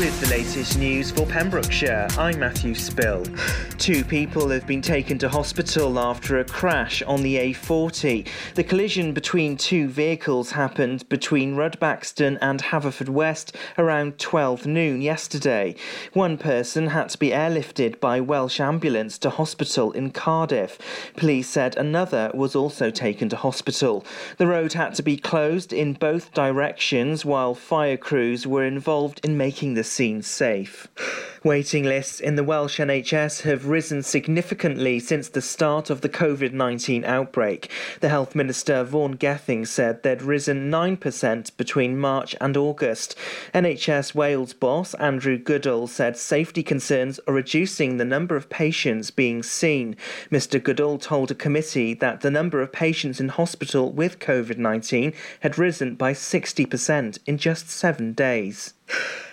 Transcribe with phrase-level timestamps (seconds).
[0.00, 3.26] With the latest news for Pembrokeshire, I'm Matthew Spill.
[3.76, 8.26] Two people have been taken to hospital after a crash on the A40.
[8.54, 15.74] The collision between two vehicles happened between Rudbaxton and Haverfordwest around 12 noon yesterday.
[16.14, 20.78] One person had to be airlifted by Welsh ambulance to hospital in Cardiff.
[21.16, 24.02] Police said another was also taken to hospital.
[24.38, 29.36] The road had to be closed in both directions while fire crews were involved in
[29.36, 30.88] making the scene safe.
[31.42, 36.52] Waiting lists in the Welsh NHS have risen significantly since the start of the COVID
[36.52, 37.70] 19 outbreak.
[38.00, 43.16] The Health Minister Vaughan Gething said they'd risen 9% between March and August.
[43.54, 49.42] NHS Wales boss Andrew Goodall said safety concerns are reducing the number of patients being
[49.42, 49.96] seen.
[50.30, 50.62] Mr.
[50.62, 55.56] Goodall told a committee that the number of patients in hospital with COVID 19 had
[55.56, 58.74] risen by 60% in just seven days.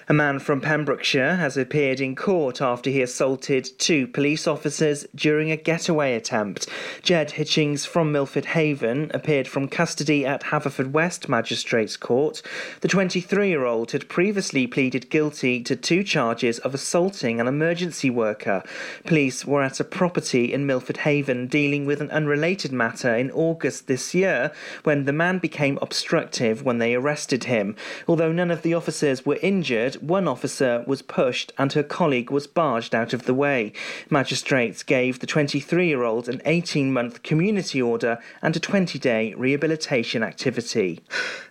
[0.09, 5.51] A man from Pembrokeshire has appeared in court after he assaulted two police officers during
[5.51, 6.69] a getaway attempt.
[7.01, 12.41] Jed Hitchings from Milford Haven appeared from custody at Haverfordwest Magistrates Court.
[12.79, 18.09] The 23 year old had previously pleaded guilty to two charges of assaulting an emergency
[18.09, 18.63] worker.
[19.03, 23.87] Police were at a property in Milford Haven dealing with an unrelated matter in August
[23.87, 24.53] this year
[24.85, 27.75] when the man became obstructive when they arrested him.
[28.07, 32.47] Although none of the officers were injured, one officer was pushed and her colleague was
[32.47, 33.73] barged out of the way.
[34.09, 39.33] Magistrates gave the 23 year old an 18 month community order and a 20 day
[39.35, 40.99] rehabilitation activity.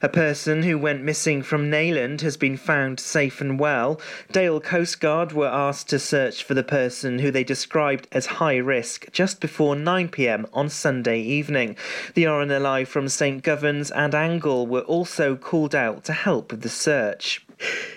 [0.02, 4.00] A person who went missing from Neyland has been found safe and well.
[4.32, 8.56] Dale Coast Guard were asked to search for the person who they described as high
[8.56, 11.76] risk just before 9 pm on Sunday evening.
[12.14, 16.68] The RNLI from St Govan's and Angle were also called out to help with the
[16.68, 17.44] search.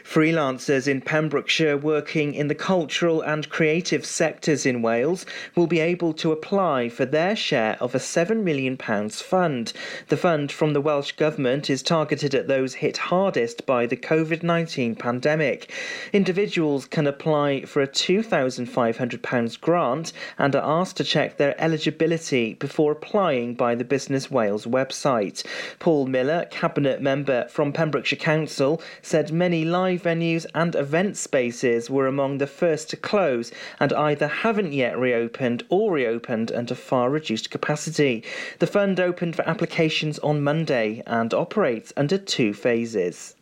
[0.09, 5.23] Freelancers in Pembrokeshire working in the cultural and creative sectors in Wales
[5.55, 9.71] will be able to apply for their share of a £7 million fund.
[10.08, 14.42] The fund from the Welsh Government is targeted at those hit hardest by the COVID
[14.42, 15.71] 19 pandemic.
[16.11, 22.93] Individuals can apply for a £2,500 grant and are asked to check their eligibility before
[22.93, 25.45] applying by the Business Wales website.
[25.77, 29.65] Paul Miller, Cabinet Member from Pembrokeshire Council, said many Many
[29.99, 35.64] venues and event spaces were among the first to close and either haven't yet reopened
[35.70, 38.23] or reopened under far reduced capacity.
[38.60, 43.36] The fund opened for applications on Monday and operates under two phases.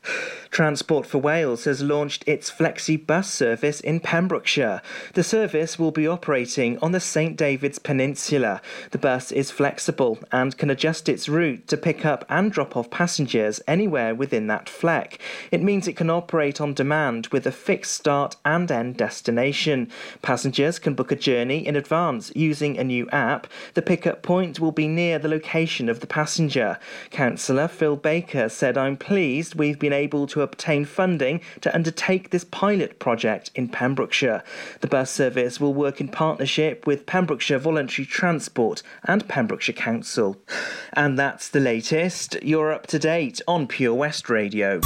[0.50, 4.82] Transport for Wales has launched its Flexi bus service in Pembrokeshire.
[5.14, 8.62] The service will be operating on the St David's Peninsula.
[8.90, 12.90] The bus is flexible and can adjust its route to pick up and drop off
[12.90, 15.20] passengers anywhere within that fleck.
[15.52, 19.92] It means it can operate on demand with a fixed start and end destination.
[20.22, 23.48] Passengers can book a journey in advance using a new app.
[23.76, 26.80] The pickup point will be near the location of the passenger.
[27.12, 32.46] Councillor Phil Baker said, I'm pleased we've been able to obtain funding to undertake this
[32.46, 34.44] pilot project in Pembrokeshire.
[34.82, 40.38] The bus service will work in partnership with Pembrokeshire Voluntary Transport and Pembrokeshire Council.
[40.94, 42.42] And that's the latest.
[42.42, 44.80] You're up to date on Pure West Radio.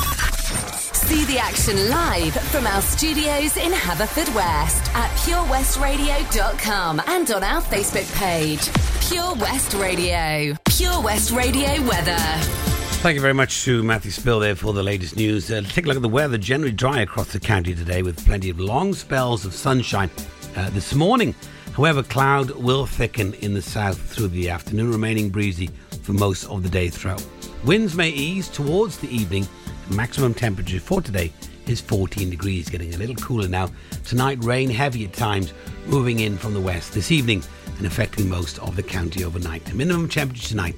[1.11, 8.09] See the action live from our studios in Haverfordwest at purewestradio.com and on our Facebook
[8.17, 8.69] page.
[9.09, 10.55] Pure West Radio.
[10.69, 12.80] Pure West Radio weather.
[13.01, 15.51] Thank you very much to Matthew Spill there for the latest news.
[15.51, 16.37] Uh, take a look at the weather.
[16.37, 20.11] Generally dry across the county today with plenty of long spells of sunshine
[20.55, 21.33] uh, this morning.
[21.75, 25.71] However, cloud will thicken in the south through the afternoon, remaining breezy
[26.03, 27.25] for most of the day throughout.
[27.65, 29.47] Winds may ease towards the evening.
[29.89, 31.33] Maximum temperature for today
[31.65, 33.67] is 14 degrees, getting a little cooler now.
[34.05, 35.55] Tonight, rain heavy at times,
[35.87, 37.43] moving in from the west this evening
[37.79, 39.73] and affecting most of the county overnight.
[39.73, 40.75] Minimum temperature tonight,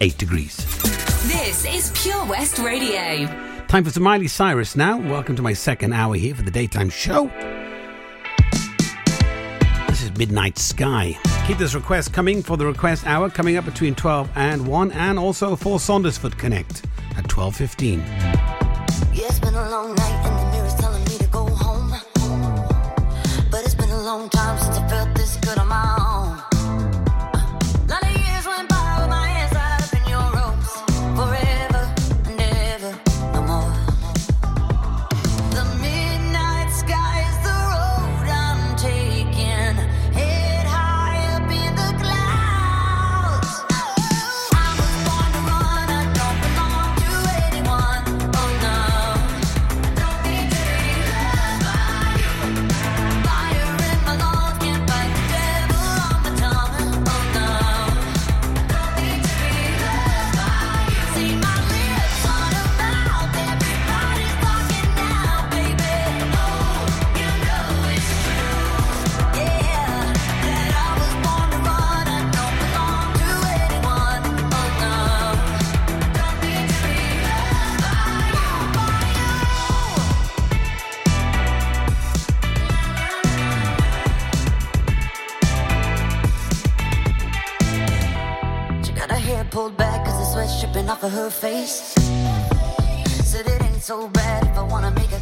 [0.00, 1.07] 8 degrees.
[1.26, 3.26] This is Pure West Radio.
[3.66, 4.96] Time for some Miley Cyrus now.
[4.98, 7.28] Welcome to my second hour here for the daytime show.
[9.88, 11.18] This is Midnight Sky.
[11.46, 15.18] Keep this request coming for the request hour coming up between 12 and 1 and
[15.18, 16.84] also for Saundersfoot Connect
[17.16, 18.67] at 12.15.
[89.50, 91.94] pulled back cause the sweat's dripping off of her face.
[93.24, 95.17] Said it ain't so bad if I wanna make it.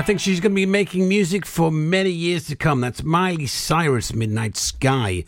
[0.00, 2.80] I think she's going to be making music for many years to come.
[2.80, 5.24] That's Miley Cyrus, Midnight Sky.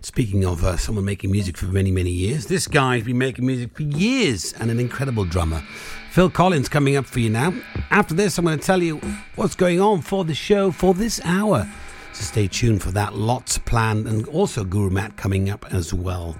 [0.00, 3.76] Speaking of uh, someone making music for many, many years, this guy's been making music
[3.76, 5.62] for years and an incredible drummer.
[6.10, 7.52] Phil Collins coming up for you now.
[7.90, 8.98] After this, I'm going to tell you
[9.34, 11.70] what's going on for the show for this hour.
[12.14, 13.14] So stay tuned for that.
[13.14, 16.34] Lots planned, and also Guru Matt coming up as well.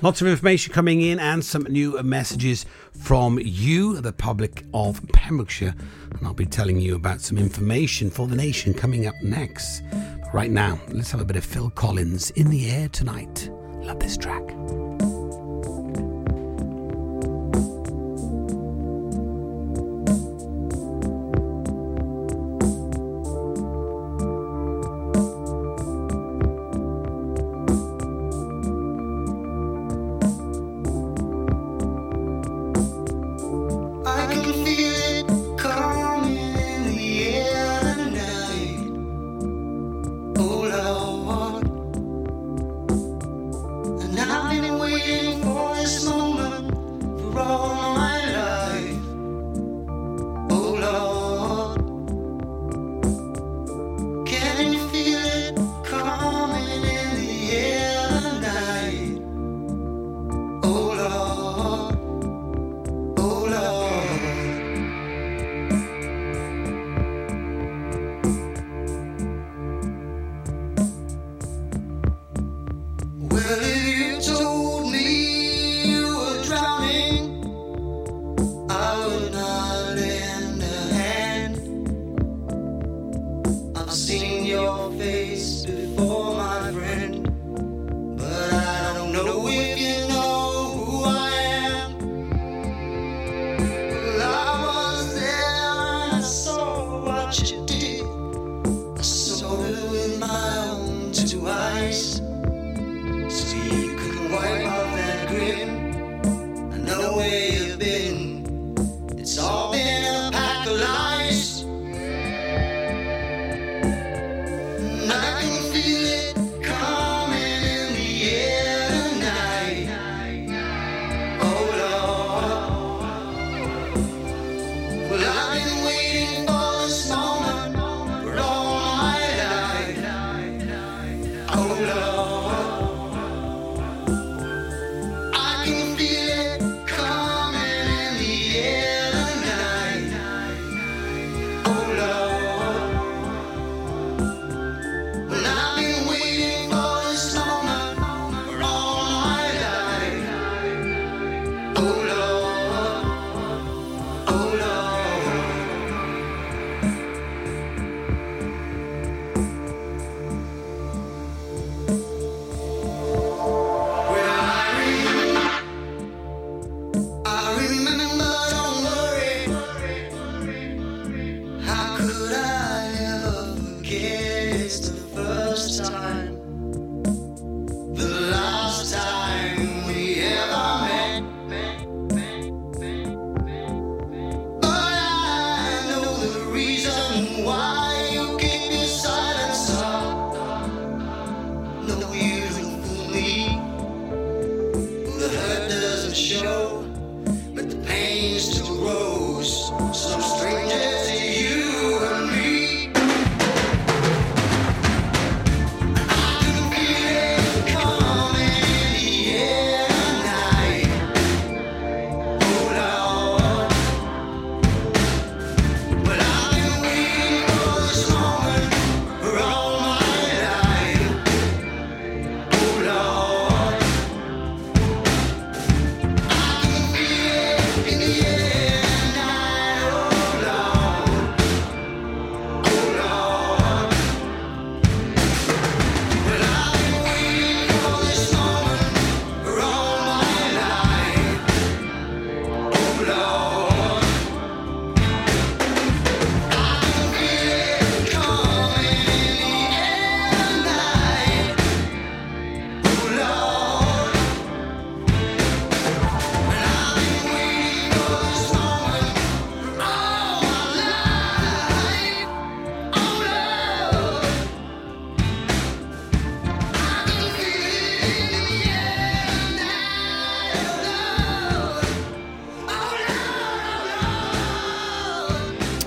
[0.00, 2.64] Lots of information coming in, and some new messages
[2.98, 5.74] from you, the public of Pembrokeshire.
[6.18, 9.82] And I'll be telling you about some information for the nation coming up next.
[9.90, 13.50] But right now, let's have a bit of Phil Collins in the air tonight.
[13.80, 14.42] Love this track.
[73.36, 73.65] Well,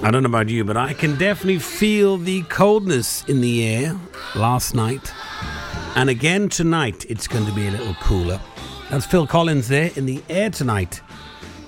[0.10, 3.96] I don't know about you, but I can definitely feel the coldness in the air
[4.34, 5.14] last night.
[5.96, 8.42] And again tonight, it's going to be a little cooler.
[8.90, 10.96] That's Phil Collins there in the air tonight,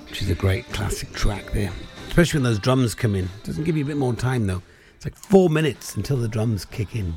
[0.08, 1.70] which is a great classic track there.
[2.08, 3.28] Especially when those drums come in.
[3.44, 4.62] Doesn't give you a bit more time though.
[4.96, 7.14] It's like four minutes until the drums kick in.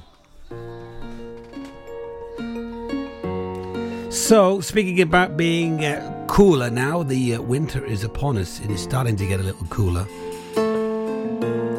[4.12, 8.60] So, speaking about being uh, cooler now, the uh, winter is upon us.
[8.60, 10.06] It is starting to get a little cooler.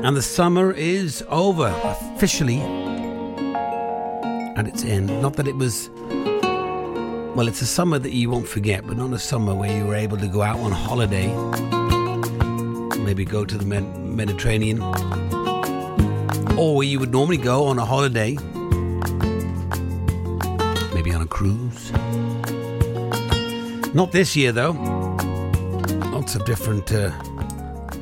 [0.07, 2.61] And the summer is over, officially
[4.57, 5.09] at its end.
[5.21, 5.91] Not that it was.
[7.35, 9.97] Well, it's a summer that you won't forget, but not a summer where you were
[9.97, 11.27] able to go out on holiday.
[13.01, 14.81] Maybe go to the Med- Mediterranean.
[16.57, 18.37] Or where you would normally go on a holiday.
[20.95, 21.91] Maybe on a cruise.
[23.93, 24.71] Not this year, though.
[26.13, 27.11] Lots of different uh,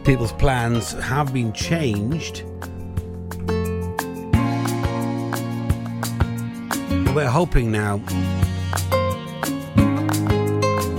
[0.05, 2.45] people's plans have been changed.
[7.15, 7.95] We're hoping now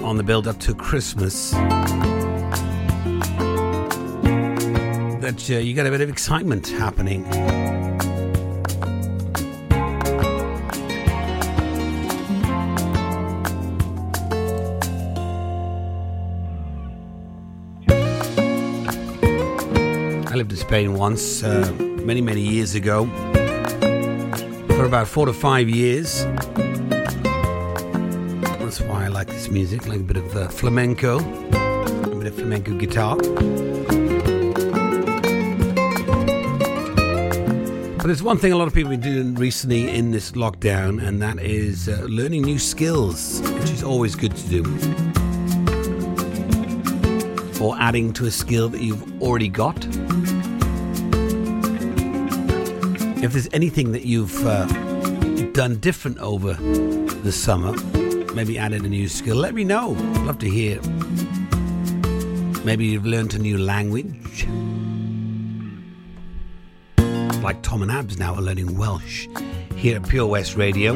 [0.03, 1.51] on the build up to Christmas
[5.21, 7.25] that uh, you get a bit of excitement happening.
[20.75, 23.05] Once, uh, many, many years ago,
[24.75, 26.25] for about four to five years.
[28.59, 32.35] That's why I like this music, like a bit of uh, flamenco, a bit of
[32.35, 33.15] flamenco guitar.
[37.95, 41.01] But there's one thing a lot of people have been doing recently in this lockdown,
[41.01, 44.63] and that is uh, learning new skills, which is always good to do.
[47.63, 49.87] Or adding to a skill that you've already got.
[53.25, 54.67] If there's anything that you've uh,
[55.53, 57.71] done different over the summer,
[58.35, 59.95] maybe added a new skill, let me know.
[59.95, 60.79] I'd love to hear.
[62.63, 64.45] Maybe you've learned a new language.
[67.41, 69.27] Like Tom and Abs now are learning Welsh
[69.75, 70.93] here at Pure West Radio.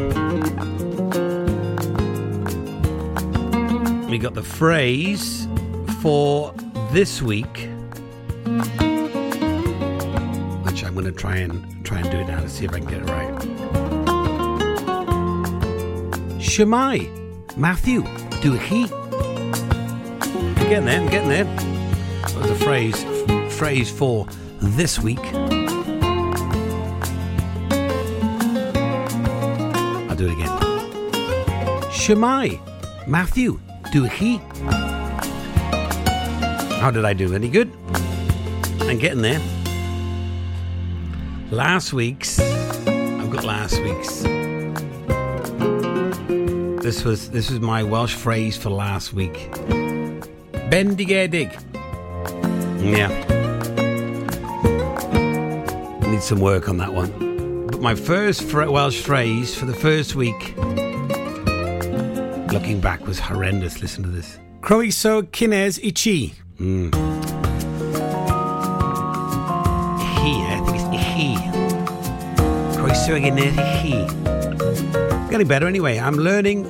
[4.07, 5.47] We got the phrase
[6.03, 6.53] for
[6.91, 7.67] this week,
[10.63, 12.77] which I'm going to try and try and do it now to see if I
[12.77, 13.33] can get it right.
[16.37, 18.03] Shwmae, Matthew,
[18.43, 18.85] do he?
[20.69, 21.45] Getting there, I'm getting there.
[21.45, 23.03] That was a phrase,
[23.57, 24.27] phrase for
[24.61, 25.17] this week.
[30.07, 30.55] I'll do it again.
[31.89, 32.59] Shwmae,
[33.07, 33.59] Matthew,
[33.91, 34.37] do he?
[36.77, 37.33] How did I do?
[37.33, 37.73] Any good?
[38.81, 39.41] I'm getting there.
[41.51, 44.21] Last week's, I've got last week's.
[46.83, 49.33] This was this was my Welsh phrase for last week.
[50.69, 51.51] Bendigedig.
[52.83, 53.09] Yeah.
[56.07, 57.65] Need some work on that one.
[57.67, 60.55] But my first fr- Welsh phrase for the first week,
[62.53, 63.81] looking back, was horrendous.
[63.81, 64.37] Listen to this.
[64.61, 66.35] Croeso cynnes ichi.
[66.59, 67.18] Mm.
[75.31, 75.97] Getting better anyway.
[75.97, 76.65] I'm learning,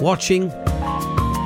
[0.00, 0.48] watching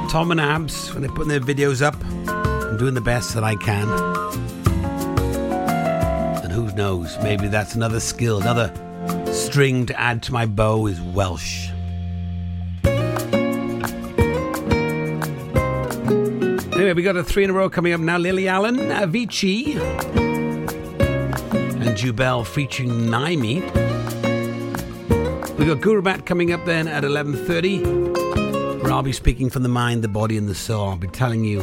[0.08, 1.96] Tom and Abs when they're putting their videos up.
[2.28, 3.88] I'm doing the best that I can.
[6.44, 8.72] And who knows, maybe that's another skill, another
[9.32, 11.70] string to add to my bow is Welsh.
[16.72, 18.16] Anyway, we got a three in a row coming up now.
[18.16, 19.74] Lily Allen, Avicii,
[21.80, 23.95] and Jubel featuring Neimy.
[25.66, 29.68] We got Guru Gurubat coming up then at 11.30, where I'll be speaking from the
[29.68, 30.90] mind, the body and the soul.
[30.90, 31.60] I'll be telling you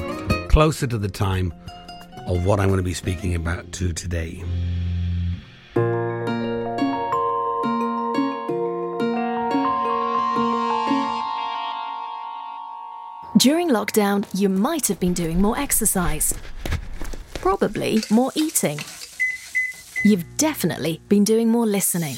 [0.49, 1.53] closer to the time
[2.27, 4.43] of what I'm going to be speaking about to today.
[13.37, 16.33] During lockdown, you might have been doing more exercise.
[17.35, 18.81] Probably more eating.
[20.03, 22.17] You've definitely been doing more listening.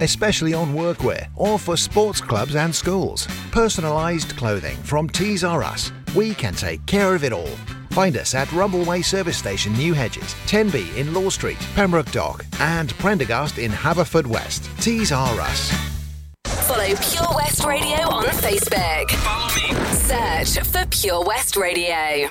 [0.00, 3.26] especially on workwear or for sports clubs and schools.
[3.50, 5.92] Personalised clothing from Tees R Us.
[6.14, 7.56] We can take care of it all.
[7.90, 12.90] Find us at Rumbleway Service Station, New Hedges, 10B in Law Street, Pembroke Dock, and
[12.98, 14.68] Prendergast in Haverfordwest.
[14.80, 15.72] Tees R Us.
[16.66, 19.10] Follow Pure West Radio on Facebook.
[19.10, 20.44] Follow me.
[20.44, 22.30] Search for Pure West Radio.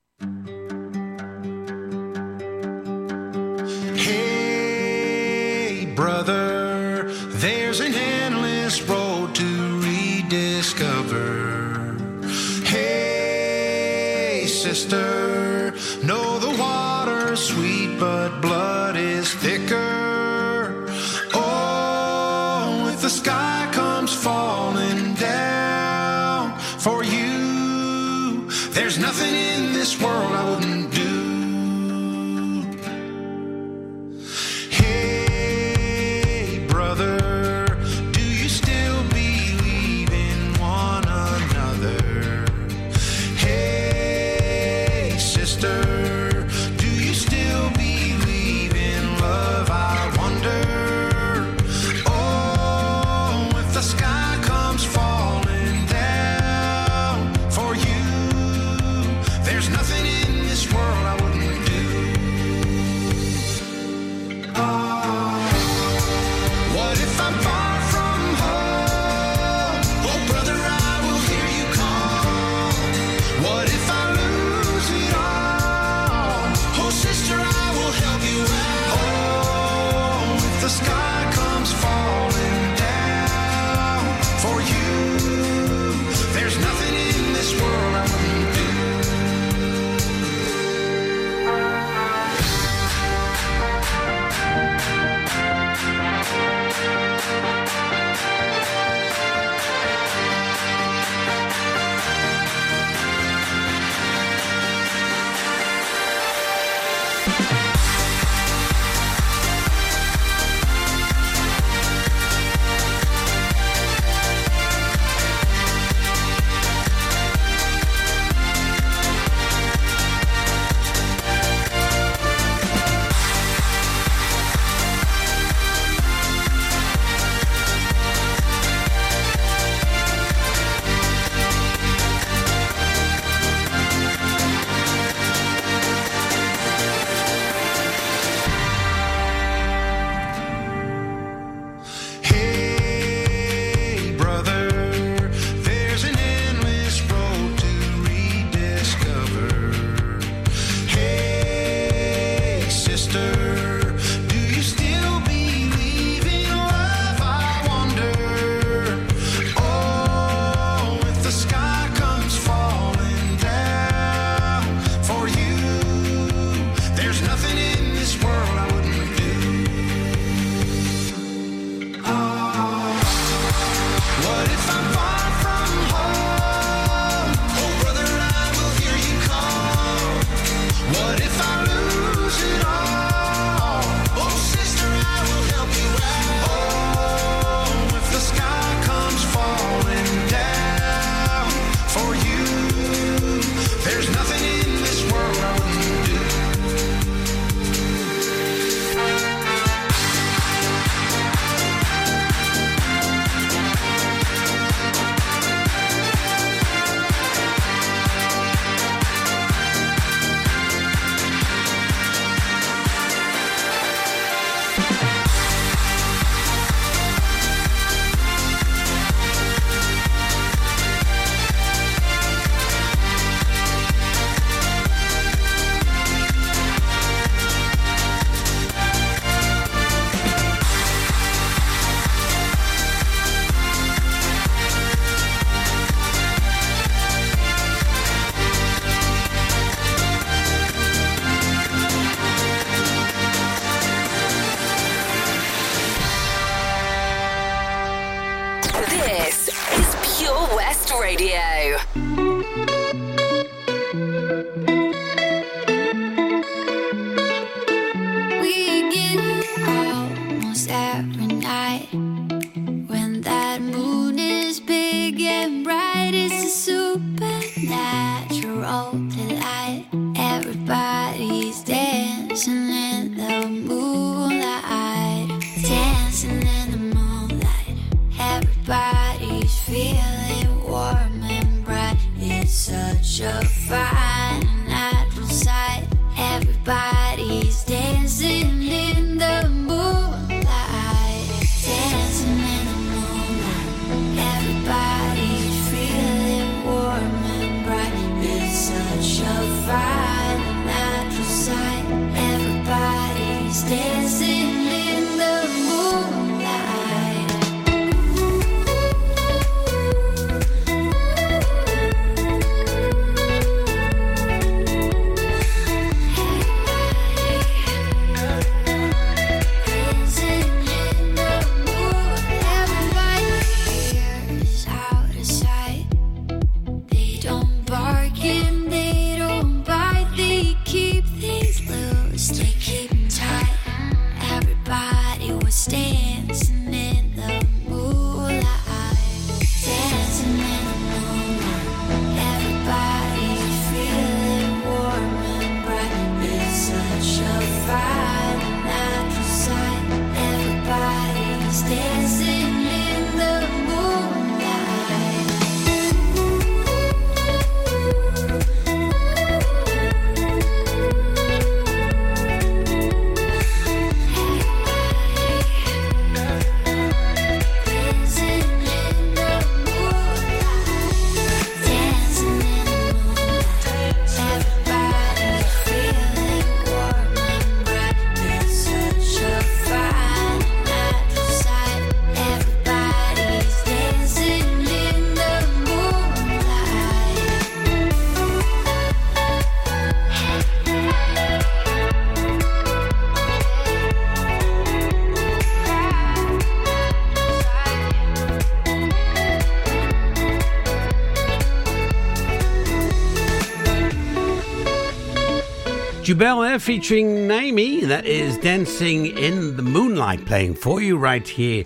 [406.11, 407.85] Jubel there featuring Naomi.
[407.85, 411.63] That is Dancing in the Moonlight playing for you right here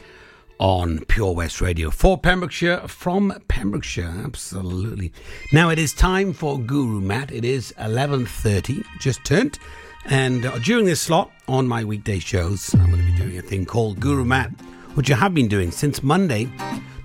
[0.60, 4.14] on Pure West Radio for Pembrokeshire from Pembrokeshire.
[4.24, 5.12] Absolutely.
[5.52, 7.32] Now it is time for Guru Matt.
[7.32, 9.58] It is 11.30, just turned.
[10.06, 13.42] And uh, during this slot on my weekday shows, I'm going to be doing a
[13.42, 14.52] thing called Guru Matt,
[14.94, 16.52] which I have been doing since Monday,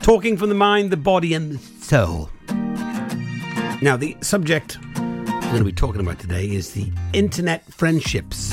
[0.02, 2.28] talking from the mind, the body, and the soul.
[3.80, 4.76] Now, the subject
[5.50, 8.52] I'm going to be talking about today is the internet friendships.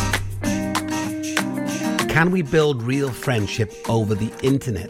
[2.10, 4.90] Can we build real friendship over the internet?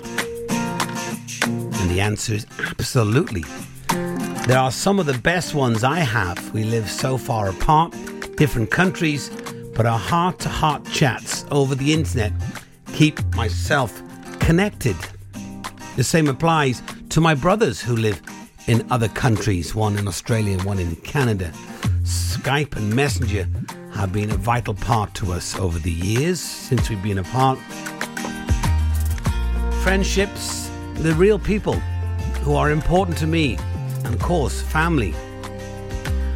[1.44, 3.44] And the answer is absolutely.
[4.48, 6.54] There are some of the best ones I have.
[6.54, 7.94] We live so far apart,
[8.38, 9.30] different countries,
[9.76, 12.32] but our heart to heart chats over the internet
[12.94, 14.02] keep myself
[14.40, 14.96] connected.
[15.98, 18.22] The same applies to my brothers who live
[18.68, 21.52] in other countries, one in Australia, one in Canada.
[22.08, 23.50] Skype and Messenger
[23.94, 27.60] have been a vital part to us over the years since we've been apart.
[29.84, 31.74] Friendships, the real people
[32.44, 33.58] who are important to me,
[34.06, 35.14] and of course, family.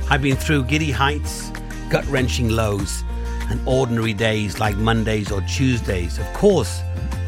[0.09, 1.53] I've been through giddy heights,
[1.89, 3.05] gut wrenching lows,
[3.49, 6.19] and ordinary days like Mondays or Tuesdays.
[6.19, 6.81] Of course,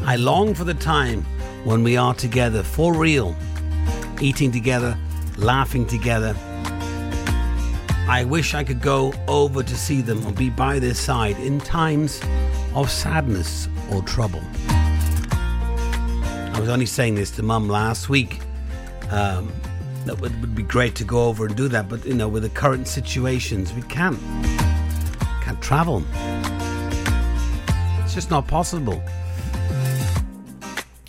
[0.04, 1.22] I long for the time
[1.64, 3.34] when we are together for real,
[4.20, 4.98] eating together,
[5.38, 6.36] laughing together.
[8.06, 11.58] I wish I could go over to see them or be by their side in
[11.58, 12.20] times
[12.74, 14.42] of sadness or trouble.
[15.38, 18.40] I was only saying this to Mum last week.
[19.10, 19.50] Um,
[20.04, 22.42] that would, would be great to go over and do that, but you know, with
[22.42, 24.20] the current situations, we can't.
[25.42, 26.04] Can't travel.
[28.04, 29.02] It's just not possible.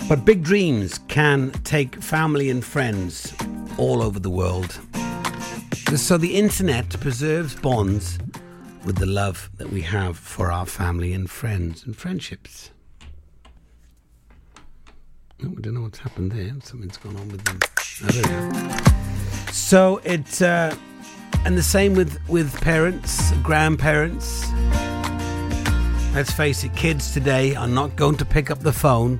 [0.07, 3.33] But big dreams can take family and friends
[3.77, 4.79] all over the world.
[5.93, 8.17] So the internet preserves bonds
[8.83, 12.71] with the love that we have for our family and friends and friendships.
[15.43, 16.53] Oh, don't know what's happened there.
[16.63, 17.59] Something's gone on with them.
[19.51, 20.75] So it's uh,
[21.45, 24.51] and the same with with parents, grandparents.
[26.13, 29.19] Let's face it, kids today are not going to pick up the phone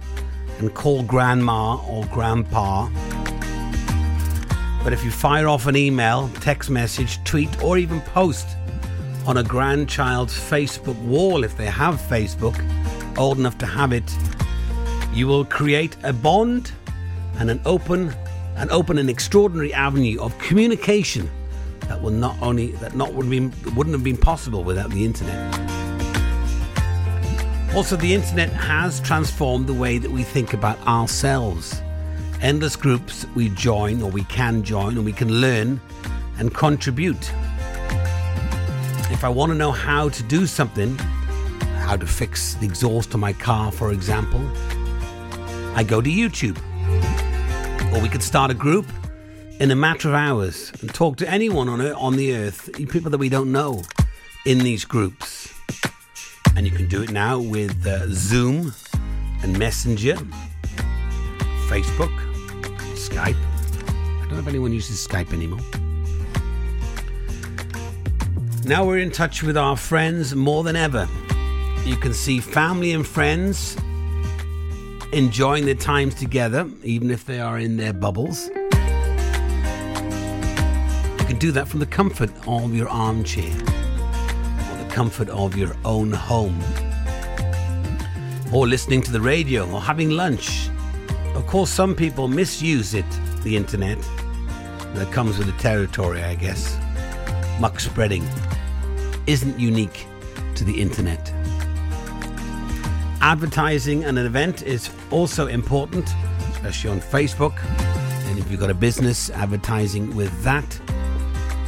[0.59, 2.89] and call grandma or grandpa.
[4.85, 8.47] But if you fire off an email, text message, tweet, or even post
[9.25, 12.55] on a grandchild's Facebook wall, if they have Facebook,
[13.17, 14.15] old enough to have it,
[15.11, 16.71] you will create a bond
[17.39, 18.13] and an open
[18.57, 21.31] and open an extraordinary avenue of communication
[21.87, 23.39] that will not only that not would be
[23.71, 25.51] wouldn't have been possible without the internet.
[27.75, 31.81] Also, the internet has transformed the way that we think about ourselves.
[32.41, 35.79] Endless groups we join or we can join and we can learn
[36.37, 37.31] and contribute.
[39.11, 40.97] If I want to know how to do something,
[41.77, 44.41] how to fix the exhaust on my car, for example,
[45.75, 46.57] I go to YouTube.
[47.93, 48.85] Or we could start a group
[49.59, 53.17] in a matter of hours and talk to anyone on, on the earth, people that
[53.17, 53.83] we don't know,
[54.45, 55.53] in these groups.
[56.55, 58.73] And you can do it now with uh, Zoom
[59.43, 60.17] and Messenger,
[61.67, 62.15] Facebook,
[62.95, 63.35] Skype.
[63.35, 65.59] I don't know if anyone uses Skype anymore.
[68.65, 71.07] Now we're in touch with our friends more than ever.
[71.85, 73.77] You can see family and friends
[75.11, 78.49] enjoying their times together, even if they are in their bubbles.
[81.19, 85.75] You can do that from the comfort of your armchair or the comfort of your
[85.85, 86.59] own home.
[88.53, 90.69] Or listening to the radio or having lunch.
[91.35, 93.05] Of course, some people misuse it,
[93.43, 93.99] the internet.
[94.93, 96.77] That comes with the territory, I guess.
[97.59, 98.25] Muck spreading
[99.27, 100.07] isn't unique
[100.55, 101.31] to the internet.
[103.21, 106.09] Advertising an event is also important,
[106.51, 107.61] especially on Facebook.
[108.29, 110.79] And if you've got a business, advertising with that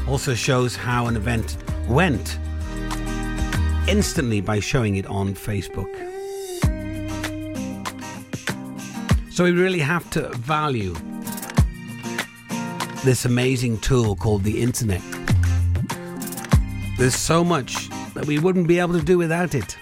[0.07, 2.39] also shows how an event went
[3.87, 6.16] instantly by showing it on Facebook.
[9.37, 10.95] So we really have to value
[13.05, 15.03] this amazing tool called the internet.
[16.97, 19.77] There's so much that we wouldn't be able to do without it.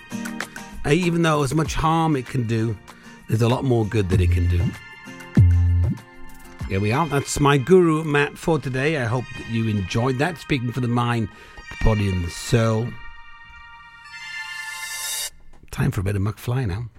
[0.85, 2.75] Uh, Even though as much harm it can do,
[3.29, 4.61] there's a lot more good that it can do.
[6.67, 7.07] Here we are.
[7.07, 8.97] That's my guru, Matt, for today.
[8.97, 10.37] I hope that you enjoyed that.
[10.37, 11.29] Speaking for the mind,
[11.69, 12.89] the body, and the soul.
[15.71, 16.89] Time for a bit of McFly now.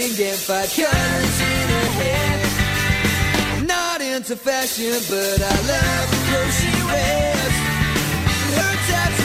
[0.00, 0.70] dignified.
[0.70, 3.66] Colors in her hair.
[3.66, 7.54] Not into fashion, but I love the clothes she wears.
[8.56, 9.19] Her tattoos.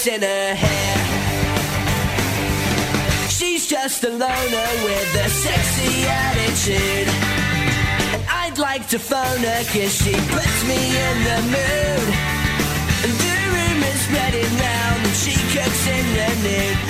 [0.00, 0.96] secrets in her hair.
[3.28, 7.08] She's just a loner with a sexy attitude.
[8.12, 12.14] And I'd like to phone her cause she puts me in the mood.
[13.02, 16.89] And the room is ready now, and she cooks in the nude.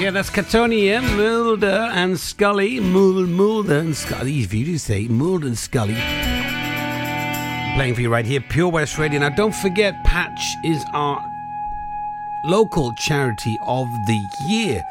[0.00, 2.80] Yeah, that's Catatonia, Mulder and Scully.
[2.80, 4.46] Mul- Mulder and Scully.
[4.46, 5.92] These videos say Mulder and Scully.
[7.76, 9.20] Playing for you right here, Pure West Radio.
[9.20, 11.22] Now, don't forget, Patch is our
[12.46, 14.82] local charity of the year.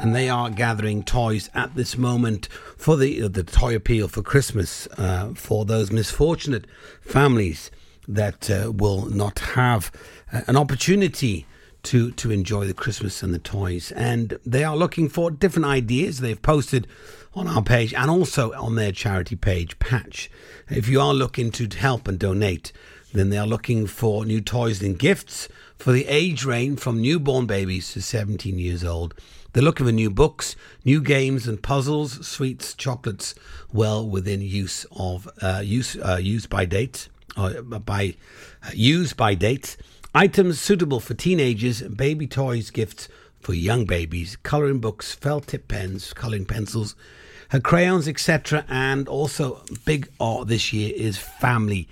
[0.00, 2.46] And they are gathering toys at this moment
[2.76, 6.66] for the the toy appeal for Christmas uh, for those misfortunate
[7.00, 7.70] families
[8.08, 9.92] that uh, will not have
[10.32, 11.46] uh, an opportunity
[11.84, 13.92] to to enjoy the Christmas and the toys.
[13.92, 16.20] And they are looking for different ideas.
[16.20, 16.86] They've posted
[17.34, 20.30] on our page and also on their charity page, Patch.
[20.68, 22.72] If you are looking to help and donate,
[23.12, 27.46] then they are looking for new toys and gifts for the age range from newborn
[27.46, 29.14] babies to 17 years old.
[29.52, 33.34] They're looking for new books, new games and puzzles, sweets, chocolates,
[33.72, 36.20] well within use of uh, use uh,
[36.50, 38.14] by date, uh, by
[38.62, 39.76] uh, by date.
[40.18, 43.08] Items suitable for teenagers, baby toys, gifts
[43.38, 46.96] for young babies, colouring books, felt tip pens, colouring pencils,
[47.50, 48.64] her crayons, etc.
[48.68, 51.86] And also big art this year is family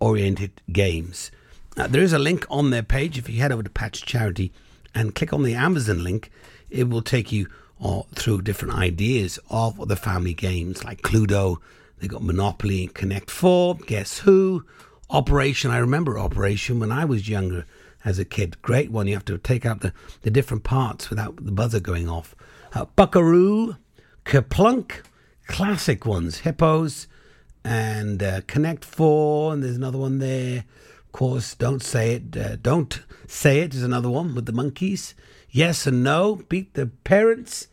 [0.00, 1.30] oriented games.
[1.76, 3.16] Uh, there is a link on their page.
[3.16, 4.50] If you head over to Patch Charity
[4.92, 6.32] and click on the Amazon link,
[6.70, 7.46] it will take you
[7.80, 11.58] uh, through different ideas of the family games like Cluedo.
[12.00, 14.64] They've got Monopoly, Connect Four, Guess Who,
[15.10, 15.70] Operation.
[15.70, 17.64] I remember Operation when I was younger
[18.04, 18.60] as a kid.
[18.62, 19.06] Great one.
[19.06, 19.92] You have to take out the,
[20.22, 22.34] the different parts without the buzzer going off.
[22.74, 23.76] Uh, Buckaroo,
[24.24, 25.02] Kerplunk,
[25.46, 26.40] classic ones.
[26.40, 27.06] Hippos
[27.64, 30.64] and uh, Connect Four, and there's another one there.
[31.06, 32.36] Of course, don't say it.
[32.36, 35.14] Uh, don't say it is another one with the monkeys.
[35.50, 37.68] Yes and no, beat the parents,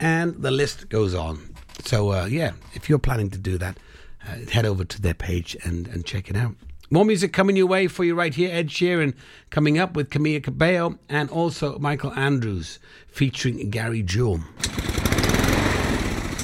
[0.00, 1.54] and the list goes on.
[1.84, 3.76] So uh, yeah, if you're planning to do that,
[4.26, 6.54] uh, head over to their page and, and check it out.
[6.90, 8.50] More music coming your way for you right here.
[8.52, 9.14] Ed Sheeran
[9.48, 14.40] coming up with Camila Cabello and also Michael Andrews featuring Gary Jules.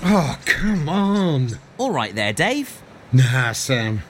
[0.02, 1.58] Oh, come on.
[1.76, 2.80] All right there, Dave.
[3.12, 4.02] Nah, Sam.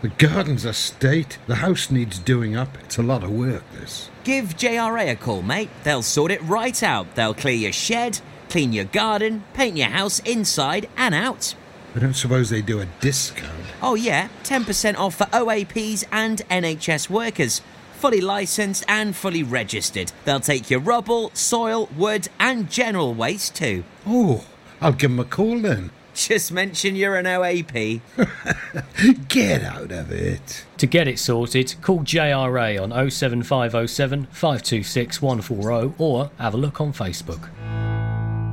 [0.00, 1.38] The garden's a state.
[1.46, 2.78] The house needs doing up.
[2.84, 4.08] It's a lot of work, this.
[4.24, 5.70] Give JRA a call, mate.
[5.84, 7.14] They'll sort it right out.
[7.14, 11.54] They'll clear your shed, clean your garden, paint your house inside and out.
[11.94, 13.52] I don't suppose they do a discount.
[13.82, 17.60] Oh, yeah, 10% off for OAPs and NHS workers.
[17.94, 20.10] Fully licensed and fully registered.
[20.24, 23.84] They'll take your rubble, soil, wood, and general waste too.
[24.06, 24.44] Oh,
[24.80, 25.90] I'll give them a call then.
[26.14, 28.00] Just mention you're an OAP.
[29.28, 30.64] Get out of it.
[30.76, 36.92] To get it sorted, call JRA on 07507 526 140 or have a look on
[36.92, 37.48] Facebook.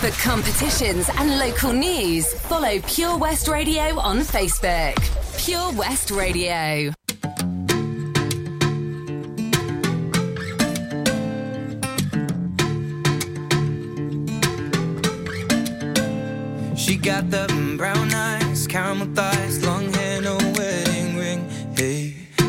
[0.00, 4.94] For competitions and local news, follow Pure West Radio on Facebook.
[5.42, 6.92] Pure West Radio.
[16.76, 19.85] She got the brown eyes, caramel thighs, long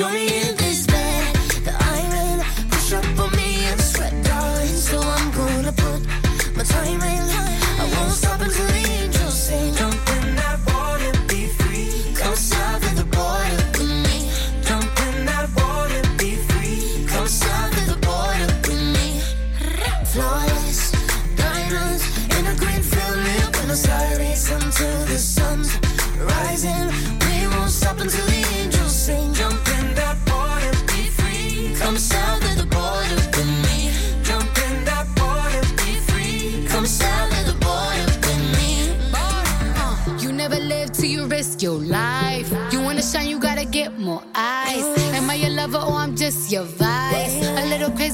[0.00, 0.49] Join in.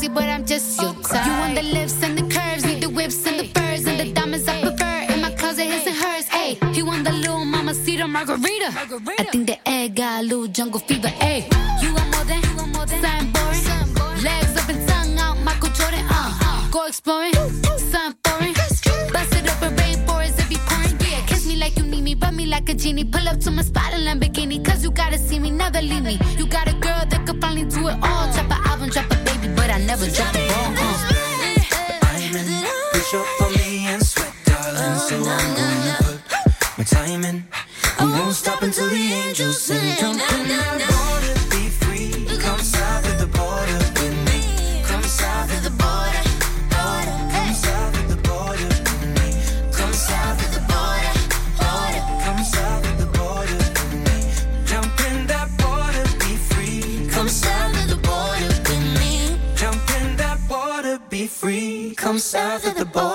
[0.05, 1.27] but I'm just so type.
[1.27, 4.13] You want the lifts and the curves, need the whips and the furs and the
[4.13, 5.13] diamonds I prefer.
[5.13, 6.29] In my closet, his and hers.
[6.29, 8.71] Hey, he want the little mama cedar margarita.
[9.19, 11.09] I think the egg got a little jungle fever.
[11.09, 11.56] Hey.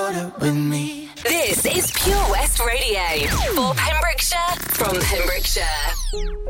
[0.01, 1.09] water with me.
[1.23, 6.40] This is Pure West Radio for Pembrokeshire from Pembrokeshire.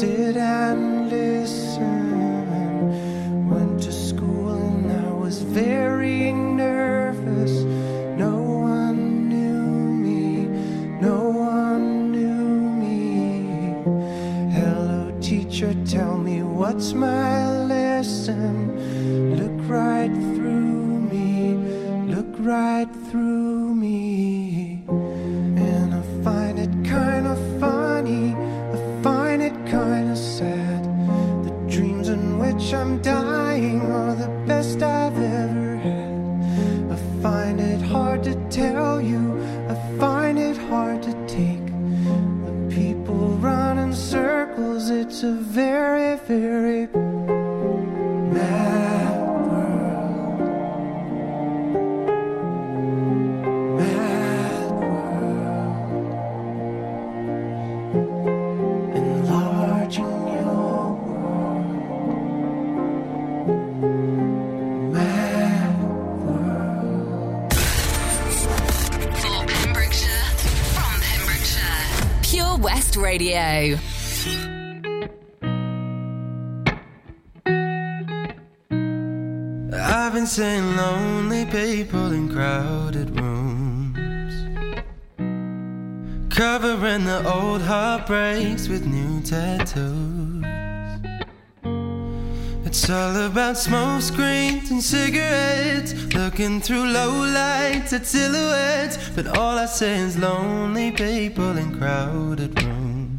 [0.00, 0.89] sit and
[93.60, 98.96] smoke screens and cigarettes, looking through low lights at silhouettes.
[99.14, 103.10] But all I see is lonely people in crowded rooms.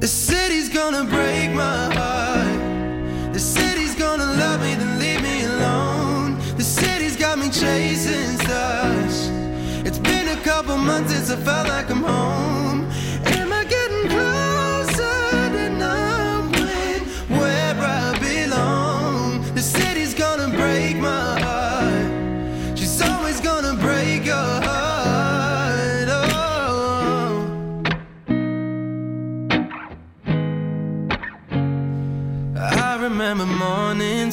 [0.00, 3.34] The city's gonna break my heart.
[3.34, 6.38] The city's gonna love me, then leave me alone.
[6.56, 9.28] The city's got me chasing stars.
[9.86, 12.57] It's been a couple months since I felt like I'm home.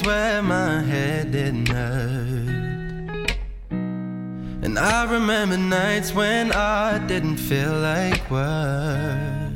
[0.05, 3.35] Where my head didn't hurt.
[4.65, 9.55] And I remember nights when I didn't feel like work.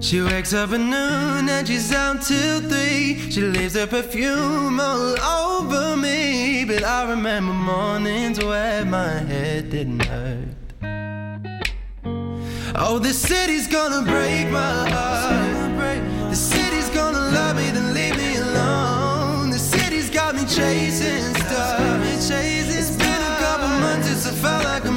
[0.00, 3.30] She wakes up at noon and she's out till three.
[3.30, 6.64] She leaves her perfume all over me.
[6.64, 10.48] But I remember mornings where my head didn't hurt.
[12.76, 16.30] Oh, the city's gonna break my heart.
[16.30, 17.94] The city's gonna love me, then
[20.56, 22.30] chasing stars.
[22.30, 24.95] It's been a couple months since I felt like I'm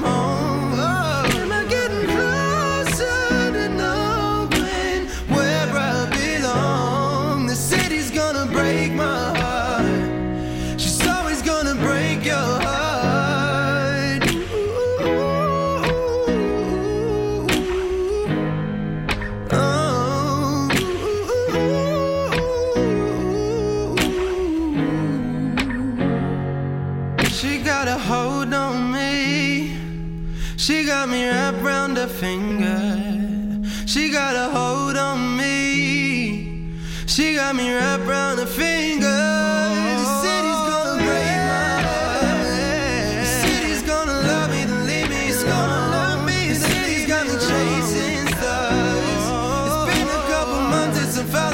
[51.28, 51.49] months since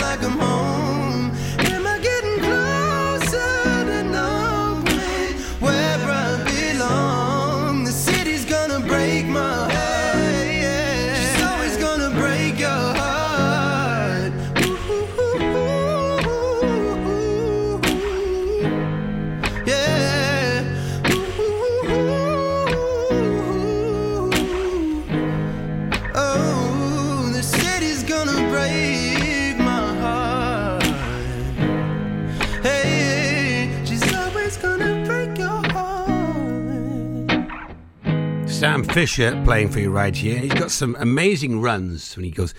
[38.95, 40.39] Fisher playing for you right here.
[40.39, 42.53] He's got some amazing runs when he goes,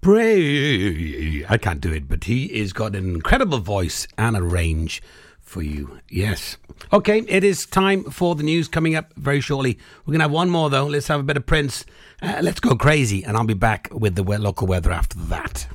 [0.00, 1.44] Pray.
[1.46, 5.02] I can't do it, but he has got an incredible voice and a range
[5.38, 6.00] for you.
[6.08, 6.56] Yes.
[6.94, 9.78] Okay, it is time for the news coming up very shortly.
[10.06, 10.86] We're going to have one more, though.
[10.86, 11.84] Let's have a bit of Prince.
[12.22, 15.68] Uh, let's go crazy, and I'll be back with the local weather after that.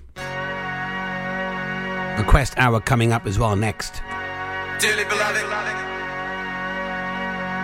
[2.18, 4.01] Request hour coming up as well next.
[4.80, 5.86] Dearly beloved,